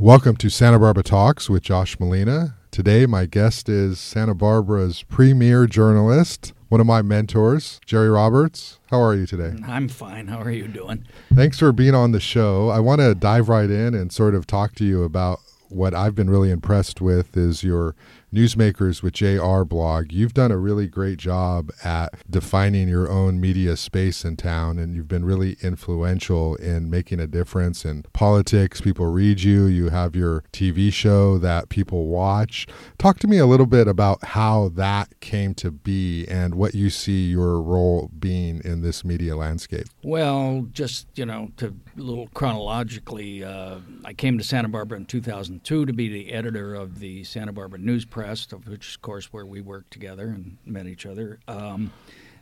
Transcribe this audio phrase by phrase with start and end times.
[0.00, 2.54] Welcome to Santa Barbara Talks with Josh Molina.
[2.70, 8.78] Today, my guest is Santa Barbara's premier journalist, one of my mentors, Jerry Roberts.
[8.92, 9.56] How are you today?
[9.66, 10.28] I'm fine.
[10.28, 11.04] How are you doing?
[11.34, 12.68] Thanks for being on the show.
[12.68, 16.14] I want to dive right in and sort of talk to you about what I've
[16.14, 17.96] been really impressed with is your
[18.32, 23.74] Newsmakers with JR blog, you've done a really great job at defining your own media
[23.74, 28.82] space in town, and you've been really influential in making a difference in politics.
[28.82, 32.66] People read you, you have your TV show that people watch.
[32.98, 36.90] Talk to me a little bit about how that came to be and what you
[36.90, 39.86] see your role being in this media landscape.
[40.02, 45.86] Well, just, you know, to little chronologically, uh, I came to Santa Barbara in 2002
[45.86, 49.46] to be the editor of the Santa Barbara News Press, of which, of course, where
[49.46, 51.38] we worked together and met each other.
[51.48, 51.92] Um,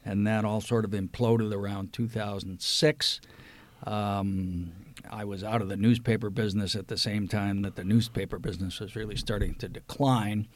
[0.04, 3.20] and that all sort of imploded around 2006.
[3.84, 4.72] Um,
[5.10, 8.80] I was out of the newspaper business at the same time that the newspaper business
[8.80, 10.48] was really starting to decline.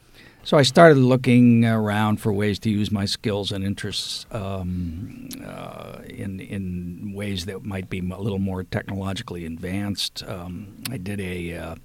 [0.43, 5.99] So I started looking around for ways to use my skills and interests um, uh,
[6.07, 10.23] in in ways that might be a little more technologically advanced.
[10.23, 11.75] Um, I did a uh,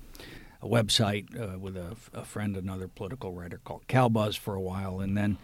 [0.62, 5.00] a website uh, with a, a, friend, another political writer called CalBuzz for a while,
[5.00, 5.38] and then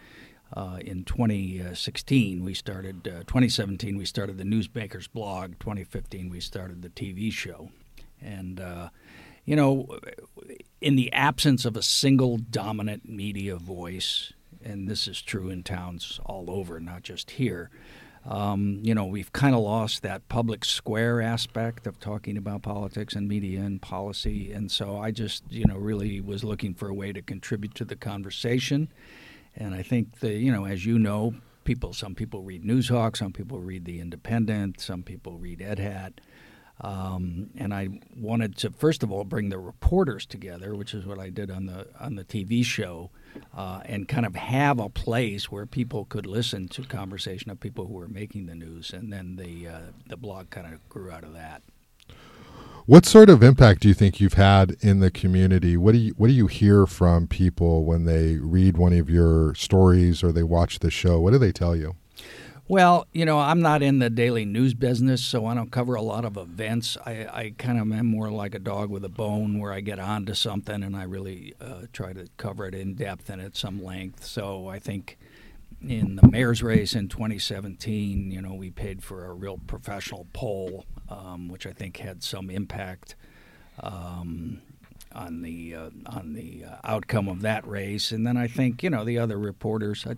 [0.55, 3.07] uh, in 2016 we started.
[3.07, 5.59] Uh, 2017 we started the Newsmakers blog.
[5.59, 7.69] 2015 we started the TV show,
[8.21, 8.89] and uh,
[9.45, 9.87] you know,
[10.81, 16.19] in the absence of a single dominant media voice, and this is true in towns
[16.25, 17.69] all over, not just here.
[18.25, 23.15] Um, you know, we've kind of lost that public square aspect of talking about politics
[23.15, 24.53] and media and policy.
[24.53, 27.85] And so I just, you know, really was looking for a way to contribute to
[27.85, 28.87] the conversation.
[29.55, 33.31] And I think the, you know, as you know, people, some people read Noozhawk, some
[33.31, 36.21] people read The Independent, some people read Ed Hat.
[36.81, 41.19] Um, and I wanted to first of all bring the reporters together, which is what
[41.19, 43.11] I did on the on the TV show,
[43.55, 47.85] uh, and kind of have a place where people could listen to conversation of people
[47.85, 51.23] who were making the news, and then the uh, the blog kind of grew out
[51.23, 51.61] of that.
[52.85, 55.77] What sort of impact do you think you've had in the community?
[55.77, 59.55] What do you what do you hear from people when they read one of your
[59.55, 61.21] stories or they watch the show?
[61.21, 61.95] What do they tell you?
[62.67, 66.01] Well, you know, I'm not in the daily news business, so I don't cover a
[66.01, 66.97] lot of events.
[67.05, 69.99] I, I kind of am more like a dog with a bone where I get
[69.99, 73.81] onto something and I really uh, try to cover it in depth and at some
[73.81, 74.25] length.
[74.25, 75.17] So I think
[75.87, 80.85] in the mayor's race in 2017, you know, we paid for a real professional poll,
[81.09, 83.15] um, which I think had some impact.
[83.81, 84.61] Um,
[85.15, 88.89] on the uh, on the uh, outcome of that race, and then I think you
[88.89, 90.05] know the other reporters.
[90.07, 90.15] I,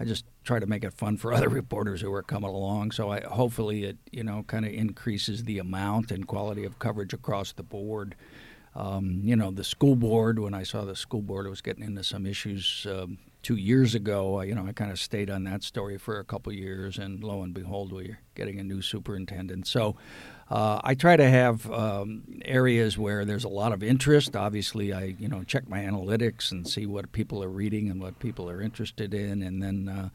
[0.00, 2.92] I just try to make it fun for other reporters who are coming along.
[2.92, 7.12] So I hopefully it you know kind of increases the amount and quality of coverage
[7.12, 8.14] across the board.
[8.74, 10.38] Um, you know, the school board.
[10.38, 14.40] When I saw the school board was getting into some issues um, two years ago,
[14.42, 17.42] you know, I kind of stayed on that story for a couple years, and lo
[17.42, 19.66] and behold, we're getting a new superintendent.
[19.66, 19.96] So
[20.50, 24.36] uh, I try to have um, areas where there's a lot of interest.
[24.36, 28.18] Obviously, I you know check my analytics and see what people are reading and what
[28.18, 30.08] people are interested in, and then uh,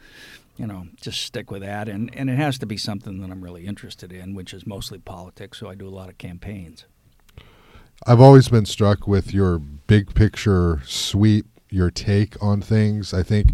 [0.56, 1.90] you know just stick with that.
[1.90, 5.00] And and it has to be something that I'm really interested in, which is mostly
[5.00, 5.60] politics.
[5.60, 6.86] So I do a lot of campaigns.
[8.06, 13.14] I've always been struck with your big picture sweep, your take on things.
[13.14, 13.52] I think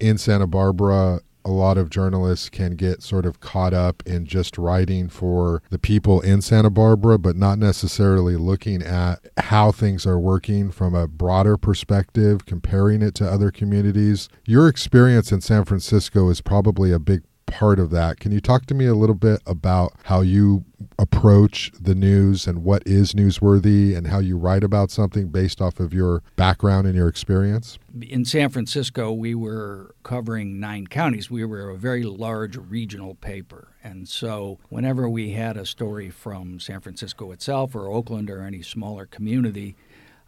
[0.00, 4.58] in Santa Barbara, a lot of journalists can get sort of caught up in just
[4.58, 10.18] writing for the people in Santa Barbara, but not necessarily looking at how things are
[10.18, 14.28] working from a broader perspective, comparing it to other communities.
[14.44, 18.20] Your experience in San Francisco is probably a big part of that.
[18.20, 20.64] Can you talk to me a little bit about how you
[20.98, 25.80] approach the news and what is newsworthy and how you write about something based off
[25.80, 27.78] of your background and your experience?
[28.00, 31.30] In San Francisco, we were covering nine counties.
[31.30, 33.68] We were a very large regional paper.
[33.82, 38.62] And so, whenever we had a story from San Francisco itself or Oakland or any
[38.62, 39.76] smaller community,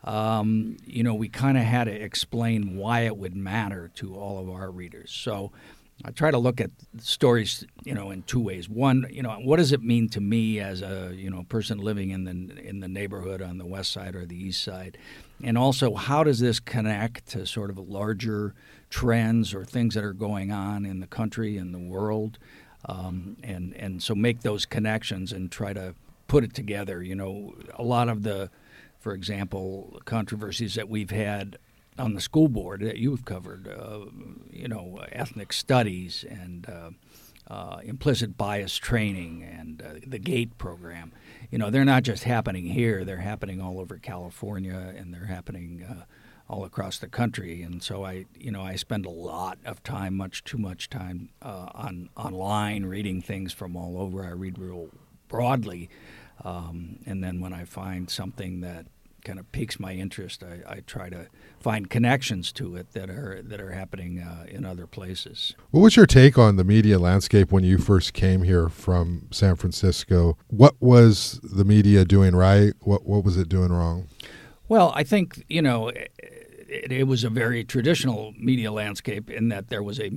[0.04, 4.38] um, you know, we kind of had to explain why it would matter to all
[4.38, 5.10] of our readers.
[5.10, 5.52] So,
[6.04, 8.68] I try to look at stories, you know, in two ways.
[8.68, 12.10] One, you know, what does it mean to me as a you know person living
[12.10, 14.96] in the in the neighborhood on the west side or the east side,
[15.42, 18.54] and also how does this connect to sort of larger
[18.88, 22.38] trends or things that are going on in the country and the world,
[22.86, 25.94] um, and and so make those connections and try to
[26.28, 27.02] put it together.
[27.02, 28.50] You know, a lot of the,
[28.98, 31.58] for example, controversies that we've had
[31.98, 34.06] on the school board that you've covered, uh,
[34.50, 36.90] you know, ethnic studies and uh,
[37.52, 41.12] uh, implicit bias training and uh, the GATE program.
[41.50, 45.84] You know, they're not just happening here; they're happening all over California, and they're happening
[45.88, 46.04] uh,
[46.48, 47.62] all across the country.
[47.62, 51.30] And so I, you know, I spend a lot of time, much too much time,
[51.42, 54.24] on online reading things from all over.
[54.24, 54.88] I read real
[55.28, 55.90] broadly,
[56.44, 58.86] um, and then when I find something that
[59.24, 61.26] kind of piques my interest, I, I, try to
[61.60, 65.54] find connections to it that are that are happening uh, in other places.
[65.70, 69.56] What was your take on the media landscape when you first came here from San
[69.56, 70.36] Francisco?
[70.48, 72.74] What was the media doing right?
[72.80, 74.08] What what was it doing wrong?
[74.68, 75.88] Well, I think you know
[76.70, 80.10] it, it, was a very traditional media landscape in that there was a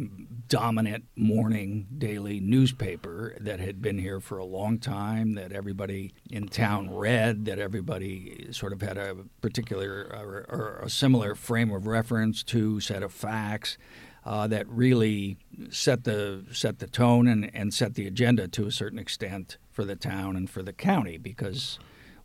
[0.53, 6.47] dominant morning daily newspaper that had been here for a long time, that everybody in
[6.47, 11.87] town read, that everybody sort of had a particular or, or a similar frame of
[11.87, 13.79] reference to, set of facts.
[14.25, 15.37] Uh, that really
[15.69, 19.83] set the set the tone and, and set the agenda to a certain extent for
[19.83, 21.77] the town and for the county because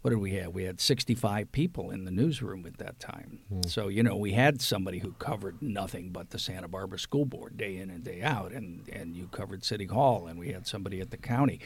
[0.03, 0.55] what did we have?
[0.55, 3.41] We had 65 people in the newsroom at that time.
[3.53, 3.69] Mm.
[3.69, 7.57] So, you know, we had somebody who covered nothing but the Santa Barbara School Board
[7.57, 11.01] day in and day out, and, and you covered City Hall, and we had somebody
[11.01, 11.61] at the county.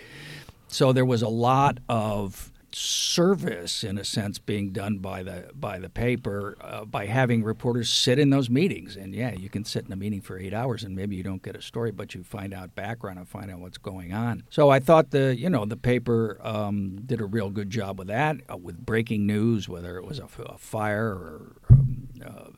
[0.69, 5.79] So there was a lot of service in a sense being done by the by
[5.79, 8.97] the paper uh, by having reporters sit in those meetings.
[8.97, 11.43] And yeah you can sit in a meeting for eight hours and maybe you don't
[11.43, 14.45] get a story but you find out background and find out what's going on.
[14.51, 18.09] So I thought the you know the paper um, did a real good job with
[18.09, 22.51] that uh, with breaking news whether it was a, a fire or um, uh,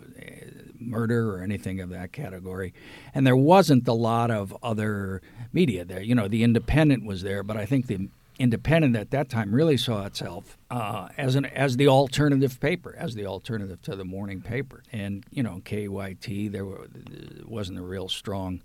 [0.78, 2.74] murder or anything of that category.
[3.14, 5.22] And there wasn't a lot of other
[5.52, 6.02] media there.
[6.02, 8.08] You know the independent was there but I think the
[8.38, 13.14] Independent at that time really saw itself uh, as an as the alternative paper, as
[13.14, 14.82] the alternative to the morning paper.
[14.92, 16.88] And you know, KYT there were,
[17.44, 18.62] wasn't a real strong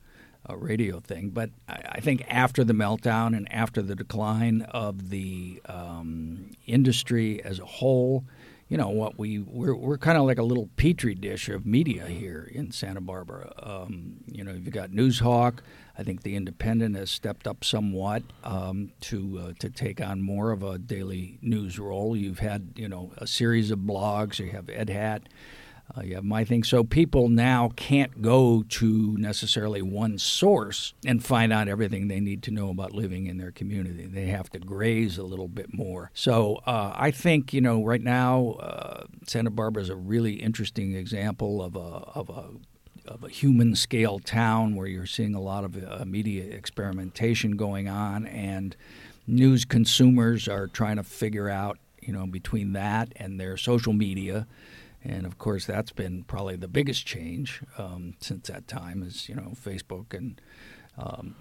[0.50, 5.10] uh, radio thing, but I, I, think after the meltdown and after the decline of
[5.10, 8.24] the um, industry as a whole,
[8.70, 12.06] you know what we we're, we're kind of like a little petri dish of media
[12.08, 13.52] here in Santa Barbara.
[13.62, 15.60] Um, you know, you've got Noozhawk.
[16.00, 20.52] I think the Independent has stepped up somewhat um, to uh, to take on more
[20.52, 22.16] of a daily news role.
[22.16, 24.40] You've had you know a series of blogs.
[24.40, 25.24] You have Ed Hat.
[25.98, 26.64] Uh, you have my thing.
[26.64, 32.44] So people now can't go to necessarily one source and find out everything they need
[32.44, 34.06] to know about living in their community.
[34.06, 36.12] They have to graze a little bit more.
[36.14, 40.96] So uh, I think you know right now uh, Santa Barbara is a really interesting
[40.96, 42.52] example of a of a
[43.10, 47.90] of a human scale town where you're seeing a lot of uh, media experimentation going
[47.90, 48.76] on, and
[49.26, 54.48] news consumers are trying to figure out, you know, between that and their social media.
[55.04, 59.36] And of course, that's been probably the biggest change um, since that time is, you
[59.36, 60.40] know, Facebook and
[60.98, 61.36] um,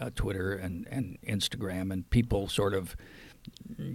[0.00, 2.96] uh, Twitter and, and Instagram, and people sort of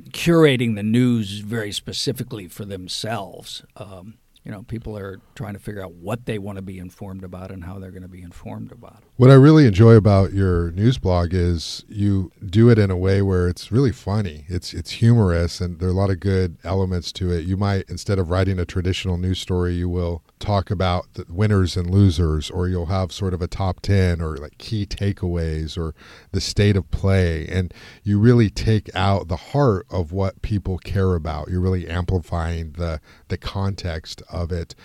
[0.10, 3.64] curating the news very specifically for themselves.
[3.78, 7.24] Um, you know, people are trying to figure out what they want to be informed
[7.24, 9.05] about and how they're going to be informed about it.
[9.18, 13.22] What I really enjoy about your news blog is you do it in a way
[13.22, 14.44] where it's really funny.
[14.50, 17.46] It's it's humorous and there are a lot of good elements to it.
[17.46, 21.78] You might instead of writing a traditional news story, you will talk about the winners
[21.78, 25.96] and losers or you'll have sort of a top 10 or like key takeaways or
[26.34, 27.74] the state of play and
[28.04, 31.48] you really take out the heart of what people care about.
[31.48, 34.76] You're really amplifying the the context of it.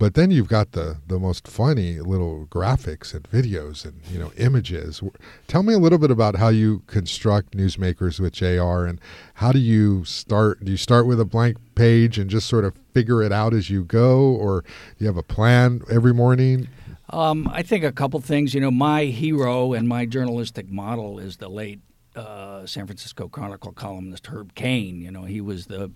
[0.00, 4.32] But then you've got the the most funny little graphics and videos and you know
[4.38, 5.02] images.
[5.46, 8.98] Tell me a little bit about how you construct newsmakers with JR and
[9.34, 10.64] how do you start?
[10.64, 13.68] Do you start with a blank page and just sort of figure it out as
[13.68, 16.68] you go, or do you have a plan every morning?
[17.10, 18.54] Um, I think a couple things.
[18.54, 21.80] You know, my hero and my journalistic model is the late
[22.16, 25.02] uh, San Francisco Chronicle columnist Herb Caen.
[25.02, 25.92] You know, he was the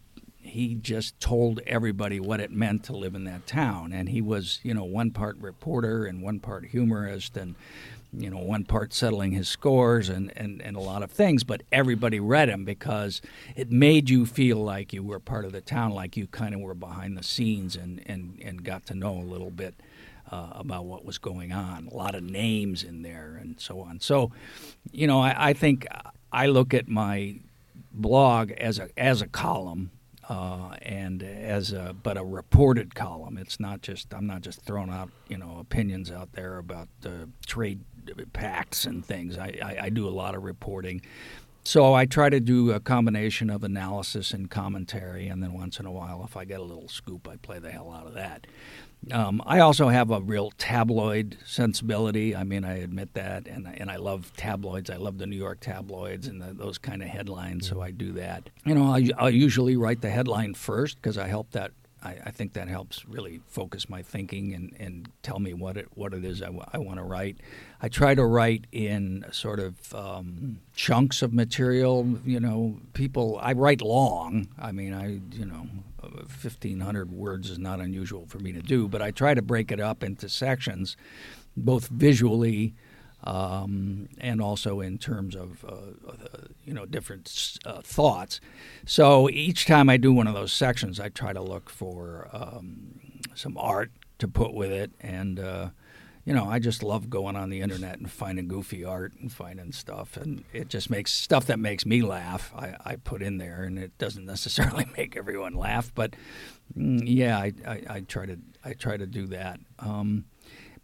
[0.55, 3.93] he just told everybody what it meant to live in that town.
[3.93, 7.57] And he was, you know, one part reporter and one part humorist and,
[8.17, 11.43] you know, one part settling his scores and, and, and a lot of things.
[11.43, 13.21] But everybody read him because
[13.57, 16.61] it made you feel like you were part of the town, like you kind of
[16.61, 19.75] were behind the scenes and, and, and got to know a little bit.
[20.33, 24.01] Uh, about what was going on, a lot of names in there, and so on.
[24.01, 24.33] So,
[24.91, 25.87] you know, I, I think
[26.33, 27.41] I look at my
[27.93, 29.91] blog as a as a column
[30.29, 33.37] uh, and as a but a reported column.
[33.39, 37.27] It's not just I'm not just throwing out you know opinions out there about uh,
[37.47, 37.81] trade
[38.33, 39.39] pacts and things.
[39.39, 41.01] I, I, I, do a lot of reporting.
[41.65, 45.87] so I try to do a combination of analysis and commentary, and then once in
[45.87, 48.47] a while, if I get a little scoop, I play the hell out of that.
[49.13, 52.35] Um, I also have a real tabloid sensibility.
[52.35, 54.91] I mean, I admit that, and and I love tabloids.
[54.91, 57.69] I love the New York tabloids and the, those kind of headlines.
[57.69, 58.51] So I do that.
[58.65, 61.73] You know, I, I usually write the headline first because I help that.
[62.05, 65.89] I, I, think that helps really focus my thinking and, and tell me what it
[65.95, 67.39] what it is I, w- I want to write.
[67.81, 72.07] I try to write in sort of um, chunks of material.
[72.25, 73.39] You know, people.
[73.41, 74.49] I write long.
[74.59, 75.67] I mean, I you know
[76.01, 79.81] 1,500 words is not unusual for me to do, but I try to break it
[79.81, 80.97] up into sections,
[81.57, 82.75] both visually
[83.25, 88.41] um, and also in terms of uh, uh, you know different uh, thoughts.
[88.87, 93.01] So each time I do one of those sections, I try to look for um,
[93.35, 95.69] some art to put with it, and uh,
[96.25, 99.73] you know, I just love going on the internet and finding goofy art and finding
[99.73, 102.51] stuff, and it just makes stuff that makes me laugh.
[102.57, 106.15] I, I put in there, and it doesn't necessarily make everyone laugh, but
[106.77, 109.61] mm, yeah, I, I, I, try to I try to do that.
[109.79, 110.25] Um,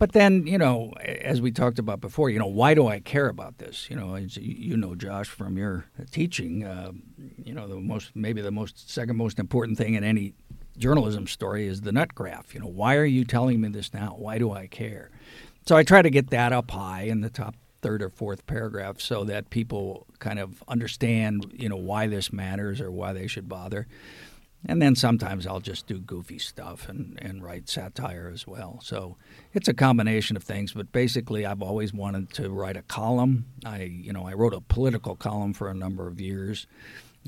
[0.00, 3.28] but then, you know, as we talked about before, you know, why do I care
[3.28, 3.88] about this?
[3.90, 6.92] You know, you know, Josh, from your teaching, uh,
[7.37, 10.33] you know, the most maybe the most second most important thing in any
[10.78, 12.54] journalism story is the nut graph.
[12.54, 14.14] You know, why are you telling me this now?
[14.16, 15.11] Why do I care?
[15.66, 19.02] So I try to get that up high in the top third or fourth paragraph
[19.02, 23.50] so that people kind of understand, you know, why this matters or why they should
[23.50, 23.87] bother.
[24.67, 28.81] And then sometimes I'll just do goofy stuff and, and write satire as well.
[28.83, 29.17] So
[29.55, 33.47] it's a combination of things, but basically I've always wanted to write a column.
[33.64, 36.67] I you know, I wrote a political column for a number of years,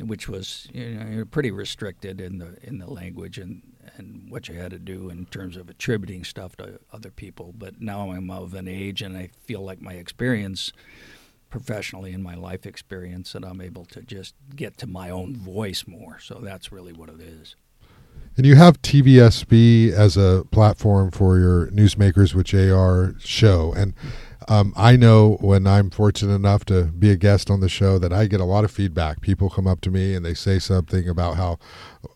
[0.04, 3.62] which was you know, pretty restricted in the in the language and
[3.96, 7.54] and what you had to do in terms of attributing stuff to other people.
[7.56, 10.72] But now I'm of an age, and I feel like my experience
[11.52, 15.84] professionally in my life experience that I'm able to just get to my own voice
[15.86, 16.18] more.
[16.18, 17.54] So that's really what it is.
[18.36, 23.74] And you have TVSB as a platform for your Newsmakers with JR show.
[23.74, 23.94] And
[24.48, 28.12] um, I know when I'm fortunate enough to be a guest on the show that
[28.12, 29.20] I get a lot of feedback.
[29.20, 31.58] People come up to me and they say something about how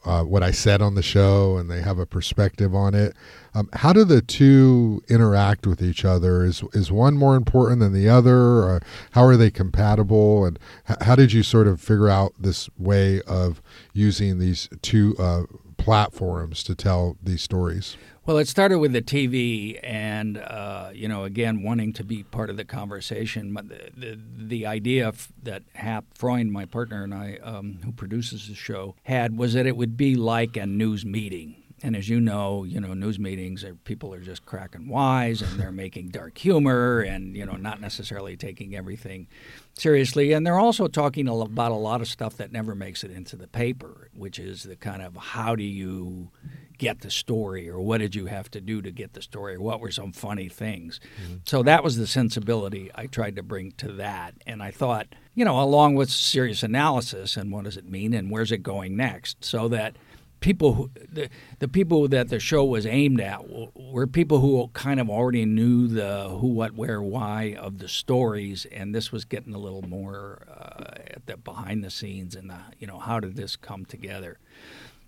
[0.05, 3.15] uh, what I said on the show, and they have a perspective on it.
[3.55, 6.45] Um, how do the two interact with each other?
[6.45, 8.81] Is is one more important than the other?
[9.13, 10.45] How are they compatible?
[10.45, 13.63] And h- how did you sort of figure out this way of
[13.93, 15.43] using these two uh,
[15.87, 17.97] platforms to tell these stories?
[18.27, 22.51] Well, it started with the TV, and uh, you know, again, wanting to be part
[22.51, 23.55] of the conversation.
[23.55, 25.13] The the, the idea
[25.45, 29.65] that Hap Freund, my partner, and I, um, who produces the show, had was that
[29.65, 31.55] it would be like a news meeting.
[31.83, 35.61] And as you know, you know, news meetings are people are just cracking wise and
[35.61, 39.29] they're making dark humor and you know not necessarily taking everything
[39.75, 40.33] seriously.
[40.33, 43.47] And they're also talking about a lot of stuff that never makes it into the
[43.47, 46.31] paper, which is the kind of how do you
[46.79, 49.61] get the story or what did you have to do to get the story or
[49.61, 51.01] what were some funny things.
[51.23, 51.37] Mm-hmm.
[51.47, 54.35] So that was the sensibility I tried to bring to that.
[54.47, 58.31] And I thought, you know, along with serious analysis and what does it mean and
[58.31, 59.97] where's it going next, so that
[60.47, 63.41] people who, the, the people that the show was aimed at
[63.75, 68.65] were people who kind of already knew the who what where why of the stories
[68.67, 72.59] and this was getting a little more uh, at the behind the scenes and the,
[72.79, 74.39] you know how did this come together?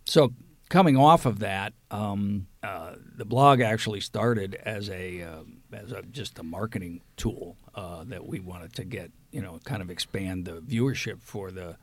[0.04, 0.34] So
[0.68, 5.42] coming off of that, um, uh, the blog actually started as a uh,
[5.72, 9.82] as a, just a marketing tool uh, that we wanted to get, you know, kind
[9.82, 11.76] of expand the viewership for the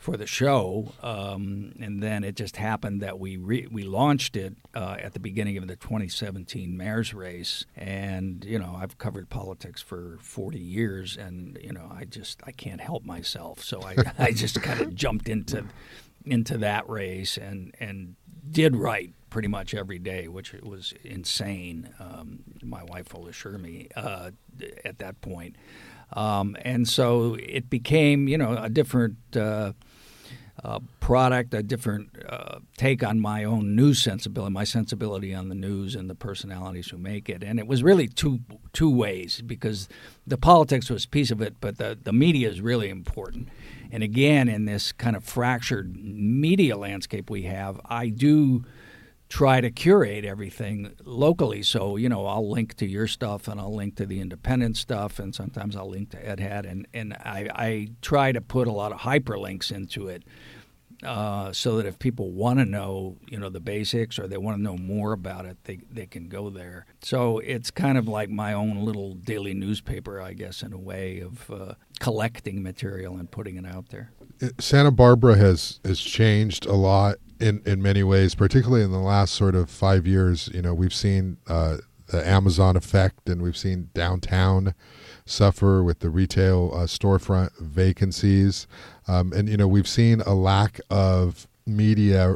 [0.00, 4.54] for the show, um, and then it just happened that we re- we launched it
[4.74, 9.82] uh, at the beginning of the 2017 mayor's race, and you know I've covered politics
[9.82, 14.32] for 40 years, and you know I just I can't help myself, so I I
[14.32, 15.66] just kind of jumped into
[16.24, 18.16] into that race and and
[18.50, 21.90] did write pretty much every day, which was insane.
[22.00, 24.30] Um, my wife will assure me uh,
[24.82, 25.56] at that point.
[26.12, 29.72] Um, and so it became, you know, a different uh,
[30.62, 35.54] uh, product, a different uh, take on my own news sensibility, my sensibility on the
[35.54, 37.42] news and the personalities who make it.
[37.42, 38.40] And it was really two
[38.72, 39.88] two ways because
[40.26, 43.48] the politics was a piece of it, but the the media is really important.
[43.90, 48.64] And again, in this kind of fractured media landscape we have, I do
[49.30, 51.62] try to curate everything locally.
[51.62, 55.20] So, you know, I'll link to your stuff and I'll link to the independent stuff
[55.20, 58.72] and sometimes I'll link to Ed Hat and, and I, I try to put a
[58.72, 60.24] lot of hyperlinks into it
[61.04, 64.58] uh, so that if people want to know, you know, the basics or they want
[64.58, 66.84] to know more about it, they, they can go there.
[67.00, 71.20] So it's kind of like my own little daily newspaper, I guess, in a way
[71.20, 74.10] of uh, collecting material and putting it out there.
[74.58, 79.34] Santa Barbara has has changed a lot in in many ways, particularly in the last
[79.34, 80.48] sort of five years.
[80.52, 81.78] You know, we've seen uh,
[82.08, 84.74] the Amazon effect, and we've seen downtown
[85.24, 88.66] suffer with the retail uh, storefront vacancies,
[89.08, 92.34] um, and you know we've seen a lack of media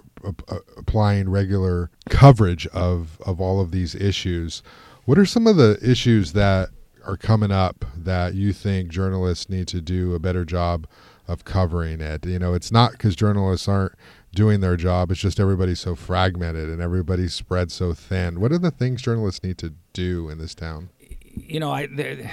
[0.77, 4.63] applying regular coverage of of all of these issues.
[5.05, 6.71] What are some of the issues that
[7.07, 10.87] are coming up that you think journalists need to do a better job
[11.29, 12.25] of covering it?
[12.25, 13.93] You know, it's not because journalists aren't
[14.35, 15.11] doing their job.
[15.11, 18.41] It's just everybody's so fragmented and everybody's spread so thin.
[18.41, 20.91] What are the things journalists need to do in this town?
[21.37, 22.31] You know, I.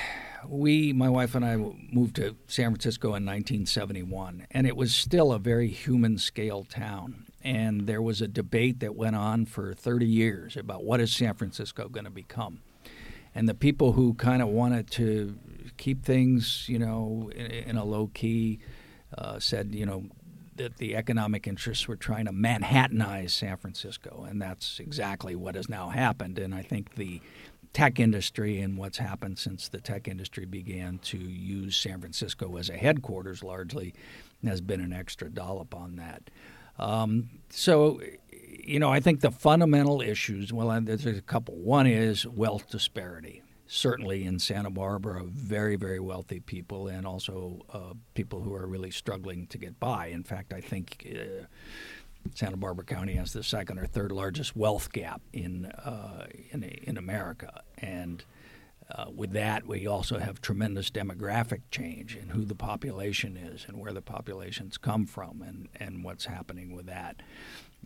[0.47, 5.31] We, my wife and I, moved to San Francisco in 1971, and it was still
[5.31, 7.27] a very human scale town.
[7.43, 11.35] And there was a debate that went on for 30 years about what is San
[11.35, 12.61] Francisco going to become.
[13.35, 15.37] And the people who kind of wanted to
[15.77, 18.59] keep things, you know, in, in a low key,
[19.17, 20.05] uh, said, you know,
[20.61, 25.67] that the economic interests were trying to Manhattanize San Francisco, and that's exactly what has
[25.67, 26.37] now happened.
[26.37, 27.21] And I think the
[27.73, 32.69] tech industry and what's happened since the tech industry began to use San Francisco as
[32.69, 33.93] a headquarters largely
[34.45, 36.29] has been an extra dollop on that.
[36.77, 38.01] Um, so,
[38.31, 41.55] you know, I think the fundamental issues, well, there's a couple.
[41.55, 43.41] One is wealth disparity.
[43.73, 48.91] Certainly in Santa Barbara, very, very wealthy people and also uh, people who are really
[48.91, 50.07] struggling to get by.
[50.07, 51.07] In fact, I think.
[51.09, 51.45] Uh,
[52.35, 56.97] Santa Barbara County has the second or third largest wealth gap in uh, in, in,
[56.97, 58.23] America, and
[58.91, 63.79] uh, with that, we also have tremendous demographic change in who the population is and
[63.79, 67.23] where the populations come from, and and what's happening with that.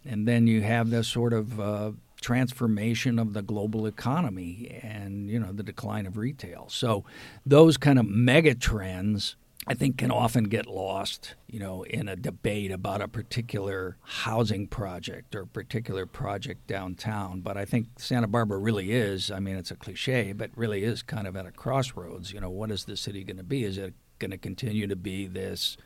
[0.06, 5.40] And then you have this sort of uh, transformation of the global economy and you
[5.40, 6.68] know the decline of retail.
[6.70, 7.04] So
[7.46, 9.36] those kind of mega trends
[9.68, 14.68] I think can often get lost, you know, in a debate about a particular housing
[14.68, 17.42] project or a particular project downtown.
[17.42, 21.02] But I think Santa Barbara really is, I mean, it's a cliche, but really is
[21.02, 22.32] kind of at a crossroads.
[22.32, 23.64] You know, what is the city going to be?
[23.64, 25.78] Is it going to continue to be this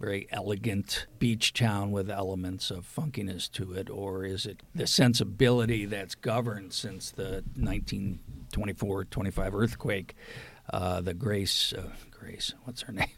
[0.00, 5.84] very elegant beach town with elements of funkiness to it, or is it the sensibility
[5.86, 10.14] that's governed since the 1924 25 earthquake?
[10.70, 13.08] Uh, the Grace, uh, Grace, what's her name?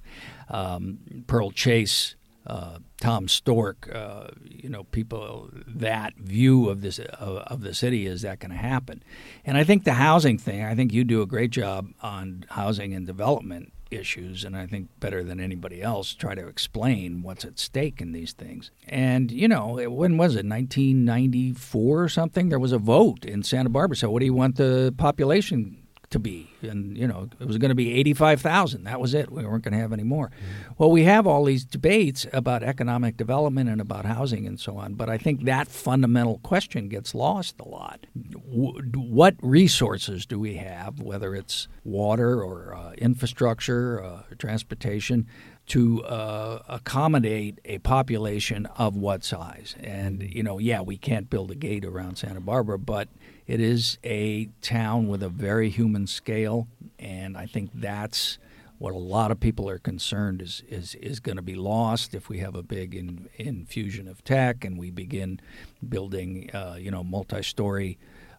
[0.49, 2.15] Um, Pearl Chase,
[2.47, 8.07] uh, Tom Storke, uh, you know, people that view of this of, of the city
[8.07, 9.03] is that going to happen?
[9.45, 10.63] And I think the housing thing.
[10.63, 14.89] I think you do a great job on housing and development issues, and I think
[15.01, 18.71] better than anybody else try to explain what's at stake in these things.
[18.87, 20.47] And you know, when was it?
[20.47, 22.49] 1994 or something?
[22.49, 23.97] There was a vote in Santa Barbara.
[23.97, 27.71] So, what do you want the population to be, and you know it was going
[27.71, 28.85] to be eighty-five thousand.
[28.85, 29.31] That was it.
[29.31, 30.29] We weren't going to have any more.
[30.29, 30.73] Mm-hmm.
[30.79, 34.95] Well, we have all these debates about economic development and about housing and so on,
[34.95, 38.07] but I think that fundamental question gets lost a lot.
[38.15, 45.27] what resources do we have, whether it's water or uh, infrastructure, uh, transportation?
[45.67, 49.75] to uh, accommodate a population of what size.
[49.81, 53.09] And, you know, yeah, we can't build a gate around Santa Barbara, but
[53.47, 58.39] it is a town with a very human scale, and I think that's
[58.79, 62.29] what a lot of people are concerned is is, is going to be lost if
[62.29, 65.41] we have a big in, infusion of tech and we begin
[65.89, 67.99] building, uh, you know, multi-story.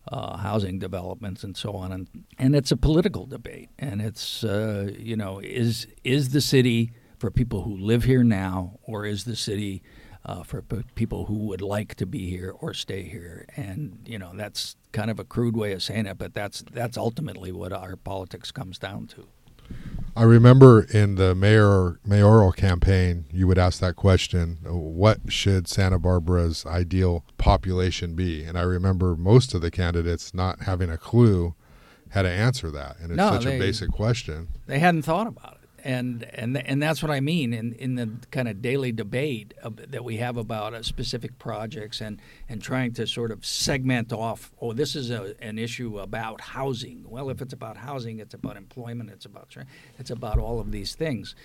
[0.09, 2.07] Uh, housing developments and so on, and
[2.39, 7.29] and it's a political debate, and it's uh, you know is is the city for
[7.29, 9.83] people who live here now, or is the city
[10.25, 13.45] uh, for p- people who would like to be here or stay here.
[13.55, 16.97] And you know that's kind of a crude way of saying it, but that's that's
[16.97, 19.27] ultimately what our politics comes down to.
[20.15, 25.99] I remember in the mayor mayoral campaign, you would ask that question: What should Santa
[25.99, 28.43] Barbara's ideal population be?
[28.43, 31.53] And I remember most of the candidates not having a clue
[32.10, 34.47] how to answer that, and it's no, such they, a basic question.
[34.65, 35.56] They hadn't thought about it
[35.88, 40.04] and and and that's what I mean in in the kind of daily debate that
[40.04, 42.19] we have about uh, specific projects and
[42.50, 44.52] and trying to sort of segment off.
[44.62, 47.06] Oh, this is a, an issue about housing.
[47.08, 49.12] Well, if it's about housing, it's about employment.
[49.12, 49.56] It's about
[49.97, 51.36] it's about all of these things,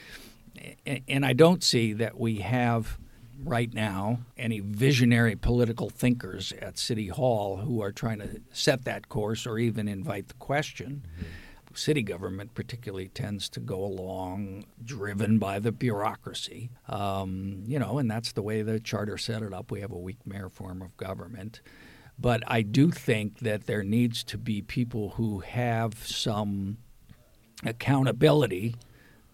[0.85, 2.99] and, and I don't see that we have
[3.45, 9.09] right now any visionary political thinkers at City Hall who are trying to set that
[9.09, 11.07] course or even invite the question.
[11.17, 11.42] Mm-hmm
[11.79, 16.71] city government particularly tends to go along driven by the bureaucracy.
[16.89, 19.71] Um, you know, and that's the way the charter set it up.
[19.71, 21.61] We have a weak mayor form of government.
[22.19, 26.79] But I do think that there needs to be people who have some
[27.65, 28.77] accountability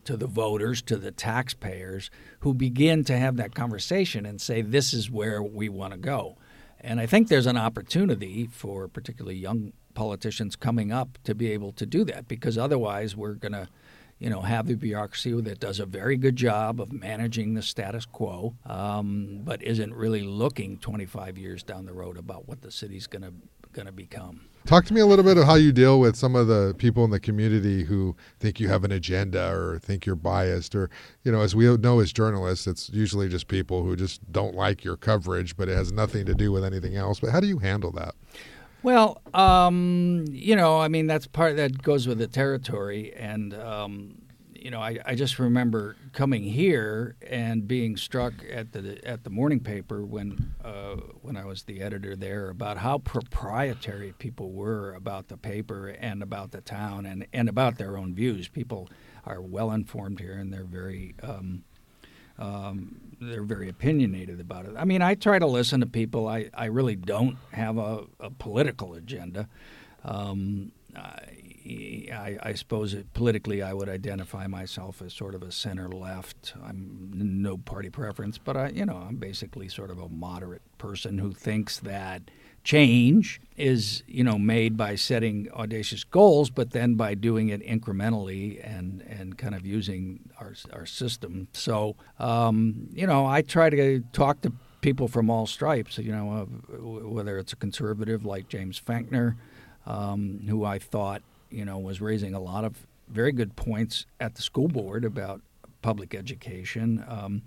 [0.05, 4.94] to the voters, to the taxpayers, who begin to have that conversation and say, this
[4.94, 6.38] is where we want to go.
[6.81, 11.72] And I think there's an opportunity for particularly young politicians coming up to be able
[11.72, 13.68] to do that because otherwise we're going to
[14.20, 18.04] you know, have the bureaucracy that does a very good job of managing the status
[18.04, 23.06] quo, um, but isn't really looking 25 years down the road about what the city's
[23.06, 23.32] going to
[23.72, 24.40] going to become.
[24.66, 27.04] Talk to me a little bit of how you deal with some of the people
[27.04, 30.90] in the community who think you have an agenda or think you're biased, or
[31.22, 34.84] you know, as we know as journalists, it's usually just people who just don't like
[34.84, 37.20] your coverage, but it has nothing to do with anything else.
[37.20, 38.14] But how do you handle that?
[38.82, 44.22] Well, um, you know, I mean, that's part that goes with the territory, and um,
[44.54, 49.30] you know, I, I just remember coming here and being struck at the at the
[49.30, 54.94] morning paper when uh, when I was the editor there about how proprietary people were
[54.94, 58.48] about the paper and about the town and and about their own views.
[58.48, 58.88] People
[59.26, 61.64] are well informed here, and they're very um,
[62.38, 64.74] um, they're very opinionated about it.
[64.76, 66.28] I mean, I try to listen to people.
[66.28, 69.48] I, I really don't have a, a political agenda.
[70.04, 75.88] Um, I, I, suppose it, politically I would identify myself as sort of a center
[75.88, 76.54] left.
[76.64, 81.18] I'm no party preference, but I, you know, I'm basically sort of a moderate person
[81.18, 82.22] who thinks that
[82.68, 88.61] change is you know made by setting audacious goals, but then by doing it incrementally
[88.62, 91.48] and and kind of using our our system.
[91.54, 94.52] So um, you know, I try to talk to
[94.83, 95.96] people from all stripes.
[95.96, 96.44] You know, uh,
[97.09, 99.37] whether it's a conservative like James Fenkner,
[99.87, 104.35] um, who I thought you know was raising a lot of very good points at
[104.35, 105.40] the school board about
[105.81, 107.02] public education.
[107.09, 107.40] Um,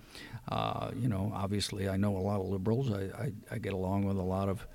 [0.49, 2.91] uh, you know, obviously, I know a lot of liberals.
[2.91, 4.65] I, I, I get along with a lot of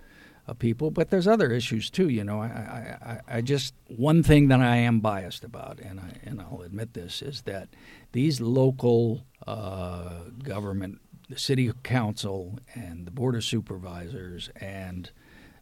[0.46, 0.90] of people.
[0.90, 2.09] But there's other issues too.
[2.09, 6.18] You know, I, I, I just one thing that I am biased about, and I
[6.24, 7.68] and I'll admit this, is that
[8.12, 15.11] these local uh, government, the city council and the board of supervisors and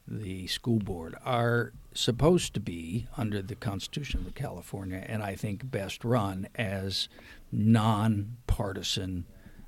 [0.07, 5.71] the school board are supposed to be under the Constitution of California, and I think
[5.71, 7.09] best run as
[7.51, 9.25] nonpartisan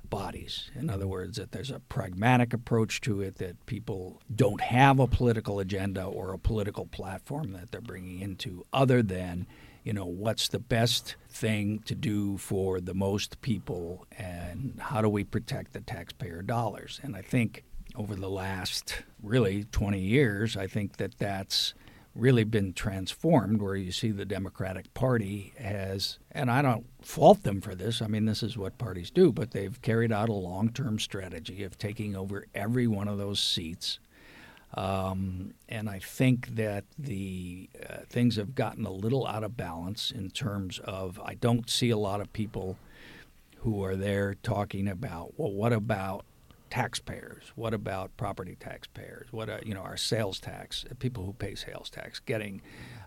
[0.09, 0.71] bodies.
[0.75, 5.07] In other words, that there's a pragmatic approach to it, that people don't have a
[5.07, 9.47] political agenda or a political platform that they're bringing into other than,
[9.83, 15.09] you know, what's the best thing to do for the most people and how do
[15.09, 16.99] we protect the taxpayer dollars.
[17.03, 17.63] And I think
[17.95, 21.73] over the last really 20 years, I think that that's
[22.17, 27.61] really been transformed where you see the Democratic Party has, and I don't fault them
[27.61, 30.69] for this, I mean, this is what parties do, but they've carried out a long
[30.69, 33.99] term strategy of taking over every one of those seats.
[34.73, 40.11] Um, and I think that the uh, things have gotten a little out of balance
[40.11, 42.77] in terms of I don't see a lot of people
[43.59, 46.25] who are there talking about, well, what about
[46.69, 47.51] taxpayers?
[47.55, 49.27] What about property taxpayers?
[49.31, 52.61] What uh, you know, our sales tax, people who pay sales tax, getting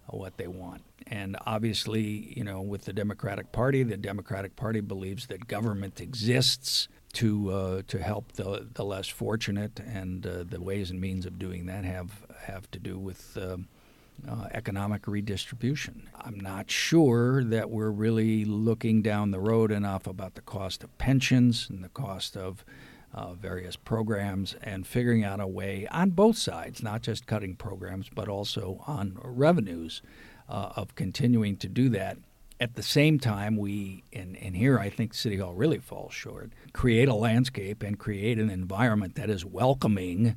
[0.09, 0.83] uh, what they want.
[1.07, 6.89] And obviously, you know, with the Democratic Party, the Democratic Party believes that government exists
[7.15, 11.39] to uh, to help the the less fortunate, and uh, the ways and means of
[11.39, 13.37] doing that have have to do with.
[13.37, 13.59] Uh,
[14.29, 16.09] uh, economic redistribution.
[16.15, 20.97] I'm not sure that we're really looking down the road enough about the cost of
[20.99, 22.65] pensions and the cost of
[23.13, 28.09] uh, various programs and figuring out a way on both sides, not just cutting programs,
[28.15, 30.03] but also on revenues
[30.49, 32.19] uh, of continuing to do that.
[32.61, 36.53] At the same time, we, and, and here I think City Hall really falls short,
[36.73, 40.37] create a landscape and create an environment that is welcoming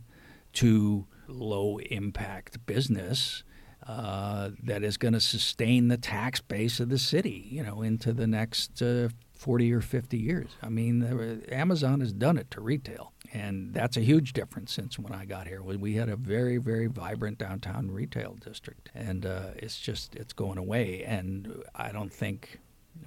[0.53, 3.43] to low impact business.
[3.85, 8.13] Uh, that is going to sustain the tax base of the city, you know, into
[8.13, 9.09] the next uh,
[9.43, 10.51] 40 or 50 years.
[10.61, 15.11] I mean, Amazon has done it to retail, and that's a huge difference since when
[15.11, 15.61] I got here.
[15.61, 20.57] We had a very, very vibrant downtown retail district, and uh, it's just it's going
[20.57, 21.03] away.
[21.03, 22.61] And I don't think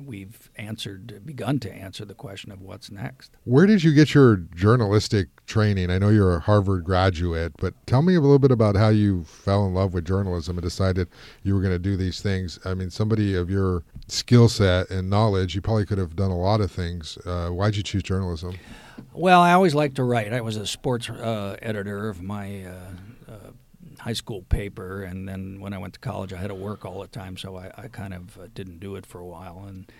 [0.04, 3.36] we've answered, begun to answer the question of what's next.
[3.44, 5.90] Where did you get your journalistic training?
[5.90, 9.24] I know you're a Harvard graduate, but tell me a little bit about how you
[9.24, 11.08] fell in love with journalism and decided
[11.42, 12.58] you were going to do these things.
[12.66, 16.38] I mean, somebody of your skill set and knowledge, you probably could have done a
[16.38, 17.18] lot of things.
[17.24, 18.56] Uh, why'd you choose journalism?
[19.12, 20.32] Well, I always liked to write.
[20.32, 22.90] I was a sports uh, editor of my uh,
[24.06, 27.00] high school paper, and then when I went to college, I had to work all
[27.00, 29.64] the time, so I, I kind of uh, didn't do it for a while.
[29.66, 29.90] And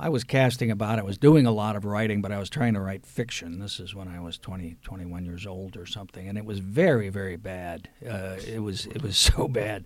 [0.00, 0.98] I was casting about.
[0.98, 3.58] I was doing a lot of writing, but I was trying to write fiction.
[3.58, 7.08] This is when I was 20, 21 years old or something, and it was very,
[7.08, 7.88] very bad.
[8.08, 9.84] Uh, it was it was so bad,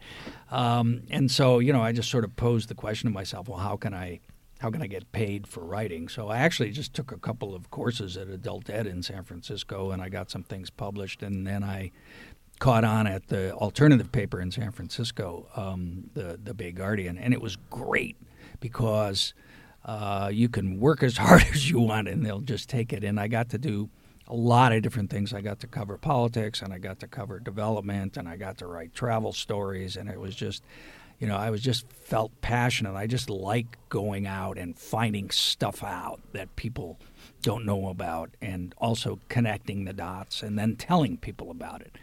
[0.51, 3.59] um, and so you know, I just sort of posed the question to myself: Well,
[3.59, 4.21] how can I
[4.61, 6.09] how can I get paid for writing?
[6.09, 9.93] So I actually just took a couple of courses at Adult Ed in San Francisco,
[9.93, 11.91] and I got some things published, and then I
[12.59, 17.33] caught on at the alternative paper in San Francisco, um, the the Bay Guardian, and
[17.33, 18.19] it was great
[18.61, 19.33] because
[19.85, 23.05] uh, you can work as hard as you want, and they'll just take it.
[23.05, 23.91] And I got to do
[24.29, 25.35] a lot of different things.
[25.35, 28.67] I got to cover politics, and I got to cover development, and I got to
[28.67, 30.63] write travel stories, and it was just
[31.23, 32.97] you know, I was just felt passionate.
[32.97, 36.99] I just like going out and finding stuff out that people
[37.43, 41.95] don't know about and also connecting the dots and then telling people about it.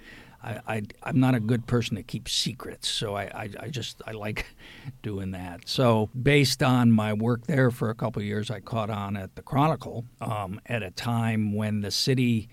[0.43, 4.02] I, I, am not a good person to keep secrets, so I, I, I, just
[4.08, 4.45] I like
[5.02, 5.67] doing that.
[5.67, 9.41] So based on my work there for a couple years, I caught on at the
[9.41, 12.47] Chronicle um, at a time when the city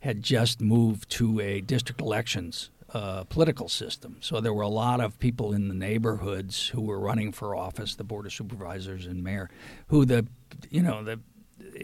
[0.00, 4.16] had just moved to a district elections uh, political system.
[4.20, 7.94] So there were a lot of people in the neighborhoods who were running for office,
[7.94, 9.50] the board of supervisors and mayor,
[9.88, 10.26] who the
[10.70, 11.20] you know the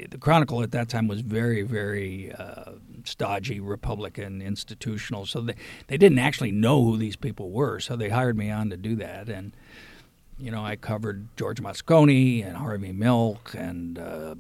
[0.08, 2.72] the Chronicle at that time was very very uh,
[3.06, 5.26] stodgy Republican institutional.
[5.26, 5.54] So they
[5.88, 7.80] they didn't actually know who these people were.
[7.80, 9.54] So they hired me on to do that and
[10.42, 14.34] you know, I covered George Moscone and Harvey Milk and uh,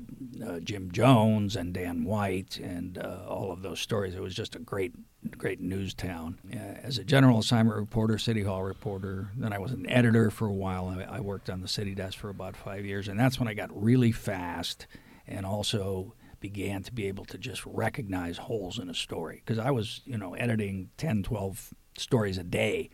[0.44, 4.14] uh, Jim Jones and Dan White and uh, all of those stories.
[4.14, 4.92] It was just a great,
[5.38, 6.38] great news town.
[6.82, 10.52] as a general assignment reporter, City Hall reporter, then I was an editor for a
[10.52, 10.88] while.
[10.88, 13.54] I, I worked on the city desk for about five years, and that's when I
[13.54, 14.88] got really fast
[15.28, 19.70] and also began to be able to just recognize holes in a story because I
[19.70, 22.90] was, you know, editing 10, 12 stories a day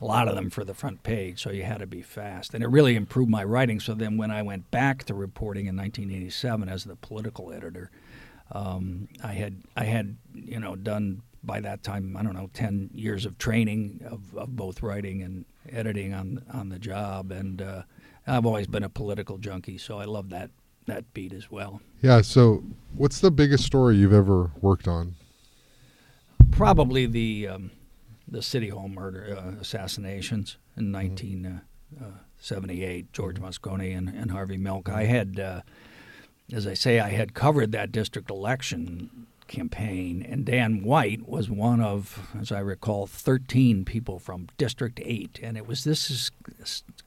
[0.00, 2.54] a lot of them for the front page, so you had to be fast.
[2.54, 3.80] And it really improved my writing.
[3.80, 7.90] So then when I went back to reporting in 1987 as the political editor,
[8.52, 12.90] um, I had I had you know done by that time I don't know 10
[12.94, 17.82] years of training of, of both writing and editing on on the job, and uh,
[18.26, 20.50] I've always been a political junkie, so I love that
[20.86, 21.80] that beat as well.
[22.02, 22.20] Yeah.
[22.20, 22.64] So
[22.96, 25.14] what's the biggest story you've ever worked on?
[26.50, 27.48] Probably the.
[27.48, 27.70] Um,
[28.30, 31.64] the City Hall murder uh, assassinations in 1978,
[31.98, 33.04] mm-hmm.
[33.04, 33.44] uh, George mm-hmm.
[33.44, 34.88] Moscone and, and Harvey Milk.
[34.88, 35.62] I had, uh,
[36.52, 41.82] as I say, I had covered that district election campaign, and Dan White was one
[41.82, 45.40] of, as I recall, 13 people from District 8.
[45.42, 46.30] And it was this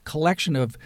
[0.04, 0.78] collection of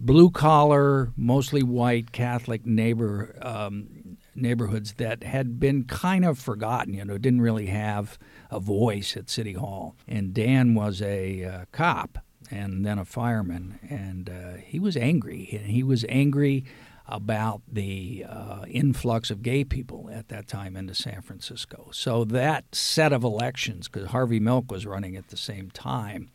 [0.00, 7.04] blue collar, mostly white Catholic neighbor um, neighborhoods that had been kind of forgotten, you
[7.04, 8.18] know, didn't really have
[8.50, 9.94] a voice at City Hall.
[10.08, 12.18] And Dan was a uh, cop
[12.50, 15.44] and then a fireman, and uh, he was angry.
[15.44, 16.64] He was angry
[17.12, 21.90] about the uh, influx of gay people at that time into San Francisco.
[21.92, 26.30] So that set of elections, because Harvey Milk was running at the same time,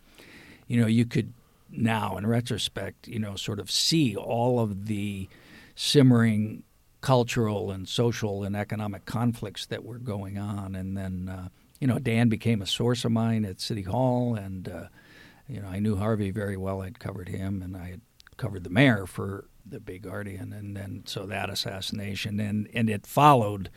[0.67, 1.33] you know, you could
[1.71, 5.27] now, in retrospect, you know, sort of see all of the
[5.75, 6.63] simmering
[7.01, 11.99] cultural and social and economic conflicts that were going on, and then uh, you know,
[11.99, 14.87] Dan became a source of mine at City Hall, and uh,
[15.47, 16.81] you know, I knew Harvey very well.
[16.81, 18.01] I'd covered him, and I had
[18.37, 23.05] covered the mayor for the Bay Guardian, and then so that assassination, and and it
[23.05, 23.69] followed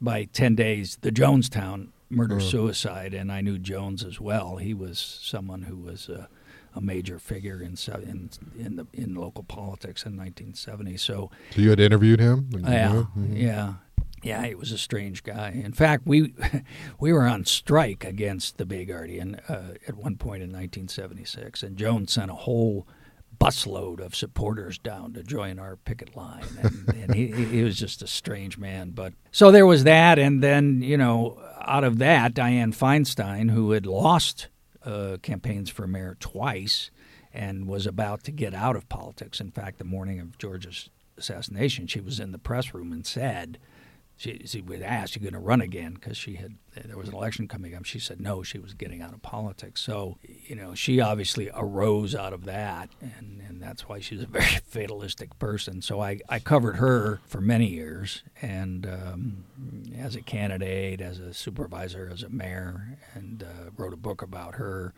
[0.00, 4.56] by ten days the Jonestown murder suicide, and I knew Jones as well.
[4.56, 6.08] He was someone who was.
[6.08, 6.26] Uh,
[6.74, 10.96] a major figure in in in the in local politics in 1970.
[10.96, 12.48] So, so you had interviewed him.
[12.50, 13.36] Yeah, mm-hmm.
[13.36, 13.74] yeah,
[14.22, 15.50] yeah, he was a strange guy.
[15.50, 16.34] In fact, we
[17.00, 21.76] we were on strike against the Bay Guardian uh, at one point in 1976, and
[21.76, 22.86] Jones sent a whole
[23.38, 28.02] busload of supporters down to join our picket line, and, and he, he was just
[28.02, 28.90] a strange man.
[28.90, 33.72] But so there was that, and then you know, out of that, Dianne Feinstein, who
[33.72, 34.48] had lost
[34.84, 36.90] uh, campaigns for mayor twice
[37.32, 39.40] and was about to get out of politics.
[39.40, 43.58] In fact, the morning of George's assassination, she was in the press room and said
[44.22, 47.14] she, she was asked, "You going to run again?" Because she had there was an
[47.14, 47.84] election coming up.
[47.84, 48.44] She said no.
[48.44, 49.80] She was getting out of politics.
[49.80, 54.26] So you know, she obviously arose out of that, and, and that's why she's a
[54.28, 55.82] very fatalistic person.
[55.82, 59.44] So I, I covered her for many years, and um,
[59.98, 64.54] as a candidate, as a supervisor, as a mayor, and uh, wrote a book about
[64.54, 64.94] her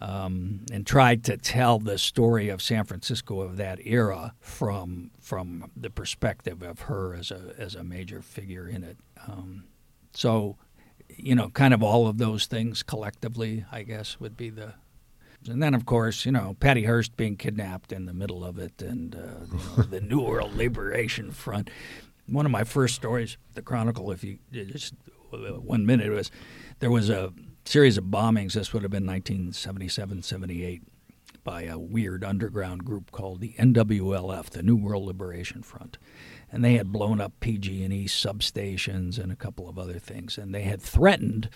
[0.00, 5.70] um, and tried to tell the story of San Francisco of that era from from
[5.76, 8.96] the perspective of her as a as a major figure in it.
[9.26, 9.64] Um,
[10.12, 10.56] so,
[11.08, 14.74] you know, kind of all of those things collectively, I guess, would be the.
[15.48, 18.82] And then, of course, you know, Patty Hearst being kidnapped in the middle of it,
[18.82, 21.70] and uh, you know, the New World Liberation Front.
[22.26, 24.94] One of my first stories, the Chronicle, if you just
[25.30, 26.30] one minute, was
[26.80, 27.32] there was a
[27.64, 28.54] series of bombings.
[28.54, 30.82] This would have been 1977, 78
[31.42, 35.98] by a weird underground group called the NWLF, the New World Liberation Front,
[36.52, 40.62] and they had blown up PG&E substations and a couple of other things, and they
[40.62, 41.48] had threatened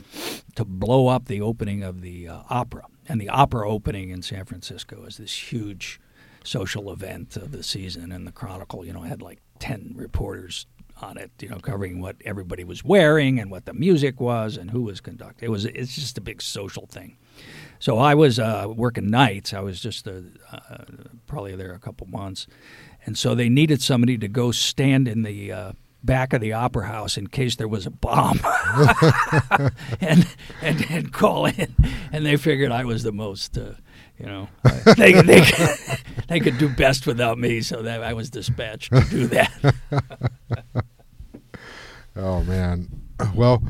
[0.55, 2.87] to blow up the opening of the uh, opera.
[3.07, 6.01] And the opera opening in San Francisco is this huge
[6.45, 10.67] social event of the season, and the Chronicle, you know, had like ten reporters
[11.03, 14.71] on it, you know, covering what everybody was wearing and what the music was and
[14.71, 15.47] who was conducting.
[15.47, 17.17] It was it's just a big social thing.
[17.79, 19.53] So I was uh, working nights.
[19.53, 20.21] I was just uh,
[20.53, 20.85] uh,
[21.27, 22.47] probably there a couple months,
[23.05, 26.87] and so they needed somebody to go stand in the uh, back of the opera
[26.87, 28.41] house in case there was a bomb,
[30.01, 30.27] and,
[30.63, 31.75] and and call in.
[32.13, 33.59] And they figured I was the most.
[34.19, 34.49] You know,
[34.97, 35.45] they, they,
[36.29, 39.75] they could do best without me, so that I was dispatched to do that.
[42.17, 42.89] oh man,
[43.35, 43.63] well,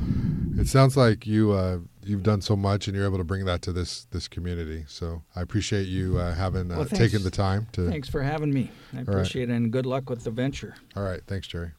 [0.58, 3.62] it sounds like you uh, you've done so much, and you're able to bring that
[3.62, 4.84] to this this community.
[4.86, 7.88] So I appreciate you uh, having uh, Well, taken the time to.
[7.88, 8.70] Thanks for having me.
[8.92, 9.08] I right.
[9.08, 10.74] appreciate it, and good luck with the venture.
[10.94, 11.72] All right, thanks, Jerry.